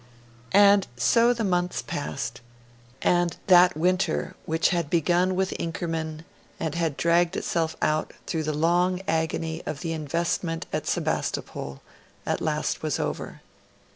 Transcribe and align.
And 0.55 0.87
so 0.97 1.31
the 1.31 1.43
months 1.43 1.83
passed, 1.83 2.41
and 3.03 3.37
that 3.45 3.73
fell 3.73 3.81
winter 3.83 4.35
which 4.47 4.69
had 4.69 4.89
begun 4.89 5.35
with 5.35 5.53
Inkerman 5.59 6.25
and 6.59 6.73
had 6.73 6.97
dragged 6.97 7.37
itself 7.37 7.75
out 7.83 8.11
through 8.25 8.41
the 8.45 8.51
long 8.51 9.03
agony 9.07 9.61
of 9.67 9.81
the 9.81 9.93
investment 9.93 10.65
of 10.73 10.87
Sebastopol, 10.87 11.83
at 12.25 12.41
last 12.41 12.81
was 12.81 12.99
over. 12.99 13.41